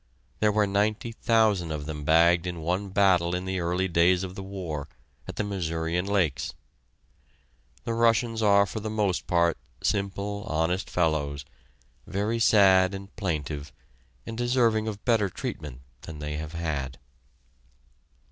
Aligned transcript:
There 0.39 0.51
were 0.51 0.65
ninety 0.65 1.11
thousand 1.11 1.71
of 1.71 1.85
them 1.85 2.03
bagged 2.03 2.47
in 2.47 2.63
one 2.63 2.89
battle 2.89 3.35
in 3.35 3.45
the 3.45 3.59
early 3.59 3.87
days 3.87 4.23
of 4.23 4.33
the 4.33 4.41
war, 4.41 4.87
at 5.27 5.35
the 5.35 5.43
Mazurian 5.43 6.07
Lakes! 6.07 6.55
The 7.83 7.93
Russians 7.93 8.41
are 8.41 8.65
for 8.65 8.79
the 8.79 8.89
most 8.89 9.27
part 9.27 9.59
simple, 9.83 10.43
honest 10.47 10.89
fellows, 10.89 11.45
very 12.07 12.39
sad 12.39 12.95
and 12.95 13.15
plaintive, 13.15 13.71
and 14.25 14.35
deserving 14.35 14.87
of 14.87 15.05
better 15.05 15.29
treatment 15.29 15.81
than 16.01 16.17
they 16.17 16.35
have 16.37 16.53
had. 16.53 16.97